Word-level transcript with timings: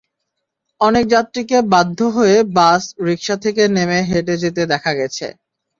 অনেক 0.81 1.05
যাত্রীকে 1.07 1.57
বাধ্য 1.73 1.99
হয়ে 2.15 2.37
বাস, 2.55 2.83
রিকশা 3.07 3.35
থেকে 3.43 3.63
নেমে 3.75 3.99
হেঁটে 4.09 4.35
যেতে 4.43 4.61
দেখা 4.71 4.91
গেছে। 4.99 5.27